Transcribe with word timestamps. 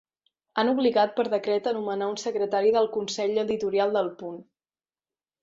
Han 0.61 0.69
obligat 0.69 1.11
per 1.19 1.25
decret 1.33 1.69
anomenar 1.71 2.07
un 2.13 2.17
secretari 2.23 2.73
del 2.77 2.89
Consell 2.97 3.39
editorial 3.45 3.95
d'El 3.99 4.11
Punt. 4.25 4.43